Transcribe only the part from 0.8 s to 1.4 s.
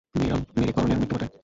মৃত্যু ঘটায়।